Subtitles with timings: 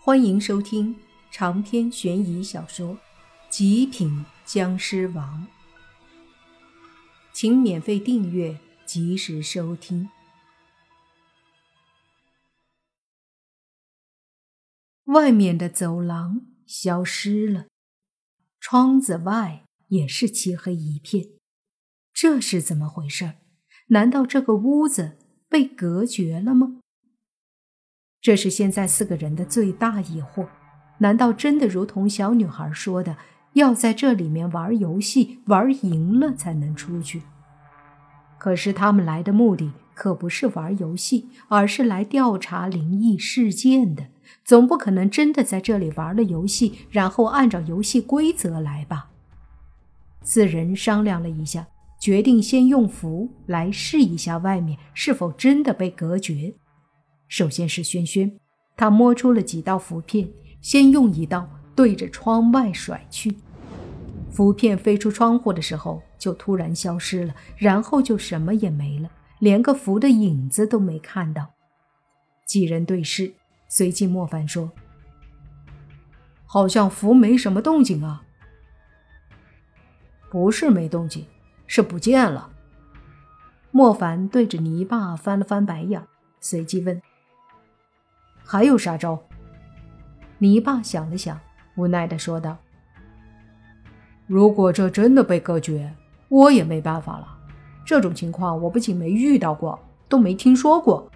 [0.00, 0.94] 欢迎收听
[1.30, 2.94] 长篇悬疑小说
[3.50, 5.46] 《极品僵尸王》，
[7.32, 10.08] 请免费订阅，及时收听。
[15.06, 17.66] 外面的走廊消失了，
[18.60, 21.30] 窗子外也是漆黑一片。
[22.14, 23.34] 这是怎么回事？
[23.88, 25.18] 难道这个屋子
[25.48, 26.80] 被隔绝了吗？
[28.20, 30.46] 这是现在四个人的最大疑惑：
[30.98, 33.16] 难道真的如同小女孩说的，
[33.52, 37.22] 要在这里面玩游戏，玩赢了才能出去？
[38.38, 44.06] 可是他们来的目的可不是玩游戏，而是来调查灵异事件的。
[44.44, 49.10] 总不可能真的在这里玩了游戏，然后按照游戏规则来吧？
[50.22, 51.66] 四人商量了一下，
[51.98, 56.54] 决定先用符来试一下外面是否真的被隔绝。
[57.28, 58.38] 首先是轩轩，
[58.76, 60.28] 他摸出了几道符片，
[60.60, 63.36] 先用一道对着窗外甩去，
[64.30, 71.50] 符片飞出窗户的时候就突然消失了，然后就什么也没了，连个符的影子都没看到。
[72.46, 73.34] 几人对视，
[73.68, 74.72] 随即莫凡说
[76.46, 78.24] ：“好像符没什么动静啊。
[80.30, 81.26] ”“不是没动静，
[81.66, 82.50] 是不见了。”
[83.70, 86.02] 莫凡对着泥巴翻了翻白眼，
[86.40, 87.02] 随即问。
[88.50, 89.22] 还有啥招？
[90.38, 91.38] 泥巴想了想，
[91.74, 92.56] 无奈的说道
[94.26, 95.92] ：“如果这真的被隔绝，
[96.30, 97.28] 我也没办法了。
[97.84, 101.06] 这种情况我不仅没遇到过，都没听说过。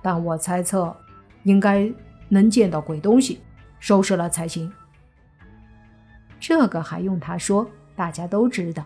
[0.00, 0.96] 但我猜测，
[1.42, 1.92] 应该
[2.28, 3.40] 能见到鬼东西，
[3.80, 4.72] 收拾了才行。
[6.38, 7.68] 这个还用他说？
[7.96, 8.84] 大家都知道，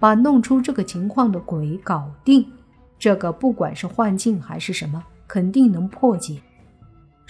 [0.00, 2.50] 把弄出这个情况的鬼搞定，
[2.98, 6.42] 这个不管是幻境还是什么，肯定能破解。”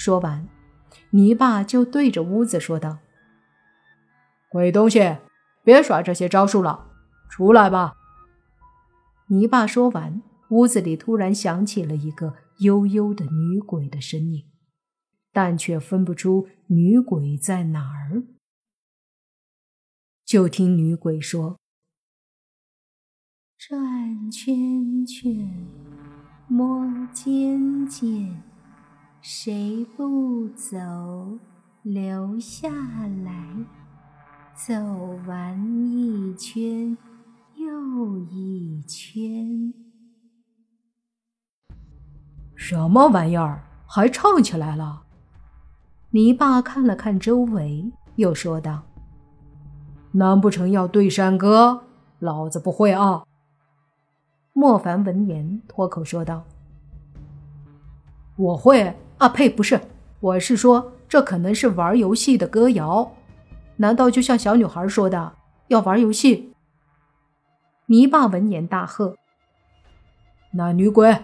[0.01, 0.49] 说完，
[1.11, 3.01] 泥巴就对着屋子说道
[4.51, 5.19] ：“鬼东西，
[5.63, 6.91] 别耍这些招数了，
[7.29, 7.93] 出来吧。”
[9.29, 14.47] 泥巴说完，屋子里突然响起了一个悠悠的女鬼的声音，
[15.35, 18.23] 但却分不出女鬼在哪儿。
[20.25, 21.59] 就听女鬼说
[23.59, 25.69] ：“转圈圈，
[26.49, 28.43] 摸尖尖。”
[29.23, 30.79] 谁不走，
[31.83, 32.71] 留下
[33.23, 33.55] 来？
[34.55, 34.73] 走
[35.27, 36.97] 完一圈
[37.55, 39.75] 又一圈。
[42.55, 43.63] 什么玩意儿？
[43.87, 45.03] 还唱起来了？
[46.13, 48.85] 泥巴看了看周围，又说道
[50.13, 51.85] ：“难不成要对山歌？
[52.21, 53.25] 老子不会啊！”
[54.55, 56.45] 莫凡闻言脱口说道
[58.37, 59.51] ：“我会。”啊呸！
[59.51, 59.79] 不是，
[60.21, 63.13] 我是说，这可能是玩游戏的歌谣。
[63.77, 65.35] 难道就像小女孩说的，
[65.69, 66.55] 要玩游戏？
[67.85, 69.15] 泥巴闻言大喝
[70.55, 71.15] ：“那女鬼，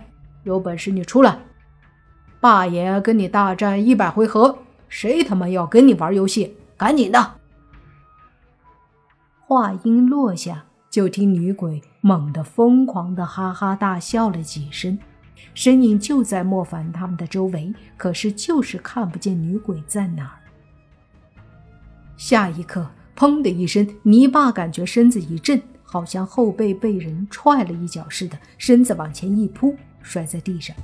[0.43, 1.39] 有本事你出来！
[2.39, 4.59] 霸爷跟你大战一百回合，
[4.91, 6.55] 谁他妈要跟你玩游戏？
[6.77, 7.33] 赶紧的！”
[9.41, 14.99] 话音落下，就听女鬼猛地疯狂的哈哈大笑了几声。
[15.55, 20.39] 身影就在莫凡他们的周围，可是就是看不见女鬼在哪儿。
[22.17, 30.75] 下一刻，砰的一声，泥巴感觉身子一震，好像后背被人踹了一脚似的，身子往前一扑，摔在地上。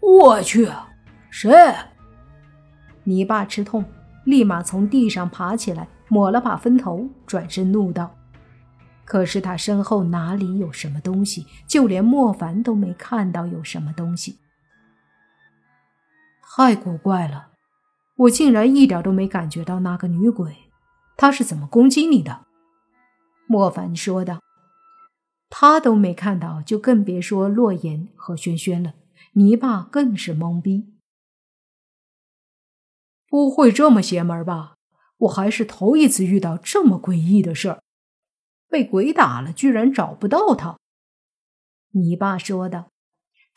[0.00, 0.68] 我去，
[1.30, 1.52] 谁？
[3.04, 3.84] 泥巴吃痛，
[4.24, 8.14] 立马从地上爬起来，抹了把风头，转身怒道。
[9.04, 11.46] 可是他身后哪里有什么东西？
[11.66, 14.38] 就连莫凡都没看到有什么东西。
[16.42, 17.48] 太古怪了，
[18.16, 20.56] 我竟然一点都没感觉到那个女鬼，
[21.16, 22.46] 她是怎么攻击你的？
[23.46, 24.40] 莫凡说道。
[25.56, 28.94] 他都没看到，就更别说洛言和轩轩了。
[29.34, 30.92] 泥巴更是懵逼，
[33.28, 34.74] 不会这么邪门吧？
[35.18, 37.83] 我还是头一次遇到这么诡异的事儿。
[38.68, 40.78] 被鬼打了，居然找不到他。
[41.90, 42.90] 你爸说道。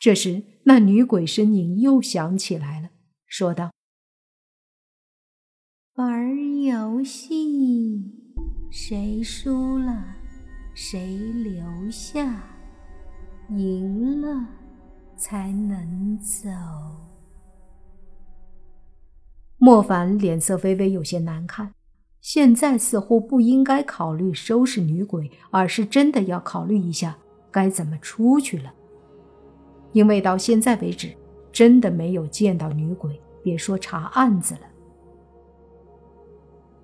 [0.00, 2.90] 这时，那女鬼身影又响起来了，
[3.26, 3.72] 说道
[5.98, 8.04] ：“玩游戏，
[8.70, 10.14] 谁输了
[10.72, 12.44] 谁留下，
[13.48, 14.46] 赢了
[15.16, 16.48] 才能走。”
[19.58, 21.74] 莫凡脸色微微有些难看。
[22.28, 27.16] 现在似乎不应该考虑收拾女鬼，而是真的要考虑一下
[27.50, 28.70] 该怎么出去了。
[29.92, 31.10] 因为到现在为止，
[31.50, 34.60] 真的没有见到女鬼，别说查案子了。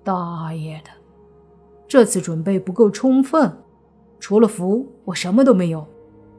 [0.03, 0.89] 大爷的，
[1.87, 3.55] 这次准备不够充分，
[4.19, 5.85] 除了符，我什么都没有。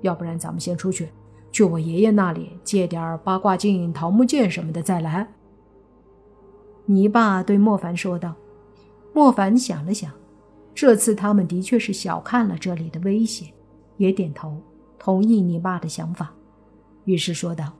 [0.01, 1.11] 要不然咱们先出去，
[1.53, 5.29] 去我爷爷那里借点八卦镜、桃木剑什么的再来。
[6.87, 8.35] 你爸对莫凡说道。
[9.17, 10.13] 莫凡想了想，
[10.75, 13.51] 这次他们的确是小看了这里的危险，
[13.97, 14.61] 也点头
[14.99, 16.35] 同意泥巴的想法，
[17.07, 17.73] 于是说道：“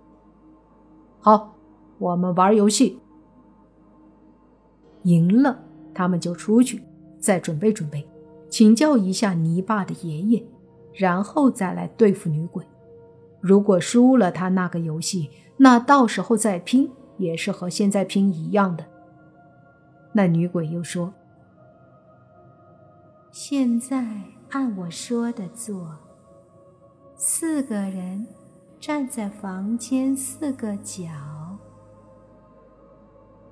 [1.21, 1.55] 好，
[1.99, 2.99] 我们玩游戏，
[5.03, 5.63] 赢了。”
[5.93, 6.83] 他们就出去，
[7.19, 8.09] 再准备准备，
[8.49, 10.43] 请教一下泥巴的爷爷，
[10.95, 12.65] 然后再来对付女鬼。
[13.43, 15.29] 如果输了他那个游戏，
[15.59, 18.87] 那到时候再拼也是和现在拼一样的。
[20.15, 21.13] 那女鬼又说
[23.39, 24.03] ：“现在
[24.49, 25.95] 按我说的做，
[27.17, 28.27] 四个人
[28.81, 31.05] 站在房间四个角。”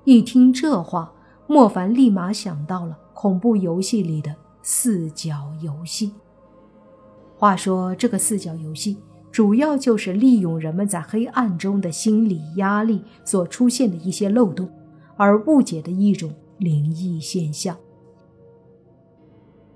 [0.03, 1.13] 一听这话。
[1.45, 6.11] 莫凡立马想到了恐怖游戏里的四角游戏。
[7.37, 8.97] 话说，这个四角游戏
[9.31, 14.67] 主要就是利用人们在黑暗中的心理压力所出现的一些漏洞，
[15.15, 17.77] 而误解的一种灵异现象。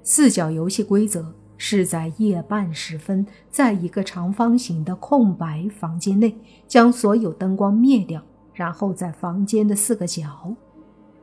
[0.03, 6.35] 四角游戏规则是在夜半时分，在一个长方形的空白房间内，
[6.67, 8.23] 将所有灯光灭掉，
[8.53, 10.55] 然后在房间的四个角。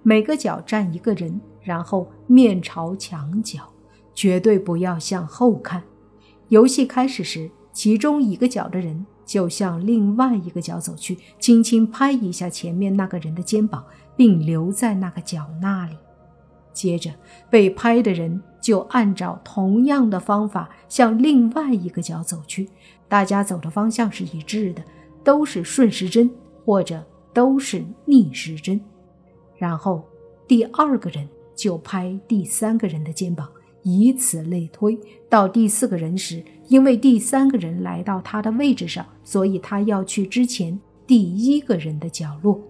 [0.02, 3.62] 每个角站一个人，然后面朝墙角，
[4.14, 5.82] 绝对不要向后看。
[6.49, 13.84] 游戏开始时，其中一个角的人就向另外一个角走去，轻轻拍一下前面那个人的肩膀，
[14.17, 15.96] 并留在那个角那里。
[16.76, 17.11] 接着，
[17.49, 22.69] 被拍的人就按照同样的方法向另外一个角走去。
[23.08, 24.82] 大家走的方向是一致的，
[25.25, 26.31] 都是顺时针
[26.64, 27.02] 或者
[27.32, 28.78] 都是逆时针。
[29.56, 30.05] 然后，
[30.46, 33.49] 第二个人就拍第三个人的肩膀，
[33.82, 34.99] 以此类推。
[35.31, 42.61] 到第四个人时，因为第三个人来到他的位置上，所以他要去之前第一个人的角落。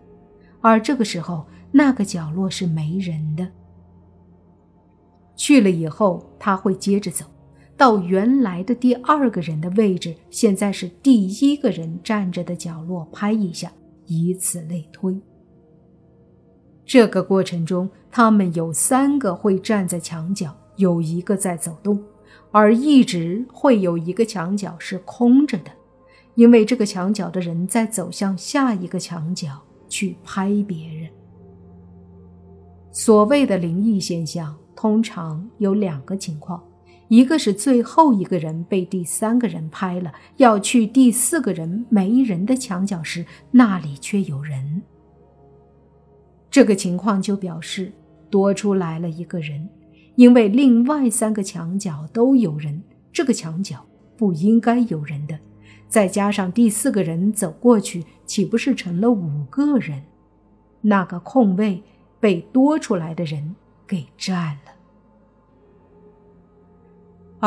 [0.61, 3.49] 而这个时候，那个角落是没人的。
[5.37, 7.25] 去了以后，他会接着走
[7.77, 13.71] 到原来的第二个人的位置，现在是第一个人站着的角落，拍一下，
[14.07, 15.21] 以此类推。
[16.85, 22.03] 这个过程中，他们有三个会站在墙角，有一个在走动，
[22.51, 25.71] 而一直会有一个墙角是空着的，
[26.35, 31.11] 因为这个墙角的人在走向下一个墙角去拍别人。
[32.91, 34.57] 所谓的灵异现象，
[34.87, 36.63] 通常有两个情况：
[37.09, 44.81] 一个是最后一个人被第三个人拍了，要去第四个人没人的墙角时，那里却有人。
[46.53, 47.93] 这个情况就表示
[48.31, 49.69] 多出来了一个人，
[50.15, 52.81] 因为另外三个墙角都有人，
[53.13, 53.85] 这个墙角
[54.17, 55.37] 不应该有人的。
[55.89, 60.01] 再加上第四个人走过去，岂不是成了五个人？
[60.81, 61.83] 那个空位
[62.21, 64.66] 被多出来的人给占了。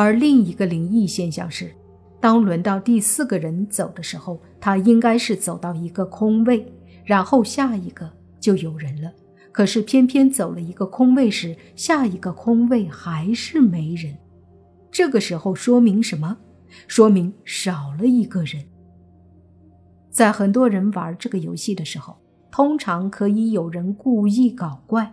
[0.01, 1.75] 而另一个灵异现象是，
[2.21, 6.65] 当轮到第四个人走的时候，他应该是走到一个空位，
[7.03, 8.09] 然后下一个。
[8.39, 9.11] 就有人了，
[9.51, 14.15] 可是偏偏走了一个空位时，下一个空位还是没人。
[14.89, 16.37] 这个时候说明什么？
[16.87, 18.63] 说明少了一个人。
[20.09, 22.15] 在很多人玩这个游戏的时候，
[22.49, 25.11] 通常可以有人故意搞怪，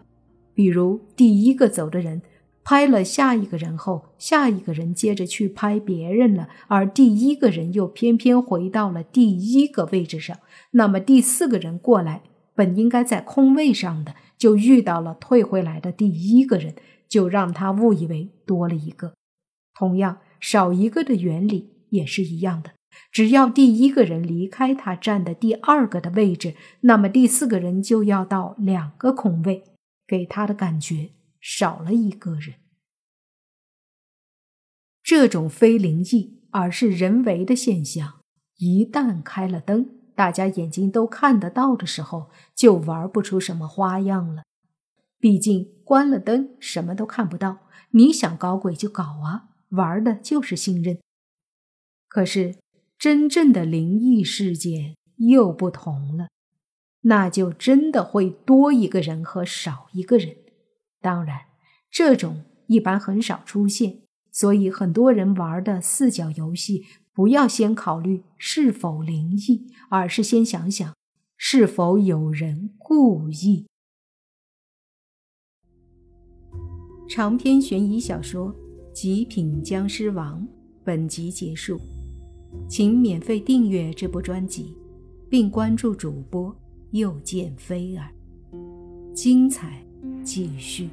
[0.55, 2.23] 比如第一个走的人
[2.68, 10.37] 拍了下一个人后，下一个人接着去拍别人了，而第一个人又偏偏回到了第一个位置上，
[10.73, 12.23] 那么第四个人过来。
[12.56, 16.75] 本应该在空位上的，就遇到了退回来的第一个人，
[17.08, 19.12] 就让他误以为多了一个。
[19.73, 22.70] 同样，少一个的原理也是一样的。
[23.12, 29.62] 只要第一个人离开他站的第二个的位置，那么第四个人就要到两个空位，
[30.08, 31.11] 给他的感觉
[31.49, 32.57] 少了一个人。
[35.00, 38.19] 这种非灵异而是人为的现象，
[38.57, 39.91] 一旦开了灯。
[40.17, 44.43] 大家眼睛都看得到的时候，就玩不出什么花样了。
[45.21, 47.59] 毕竟关了灯，什么都看不到。
[47.91, 50.99] 你想搞鬼就搞啊，玩的就是信任。
[52.09, 52.57] 可是
[52.99, 56.29] 真正的灵异事件又不同了，
[57.03, 60.38] 那就真的会多一个人和少一个人。
[61.07, 61.43] 当然，
[61.89, 64.01] 这种一般很少出现，
[64.33, 66.85] 所以很多人玩的四角游戏。
[67.15, 70.97] 不要先考虑是否灵异，而是先想想
[71.37, 73.67] 是否有人故意？
[77.09, 78.53] 长篇悬疑小说
[78.93, 80.43] 《极品僵尸王》
[80.83, 81.81] 本集结束，
[82.69, 84.77] 请免费订阅这部专辑，
[85.31, 86.53] 并关注主播
[86.91, 88.11] 又见菲儿，
[89.15, 89.86] 精彩
[90.25, 90.89] 继续。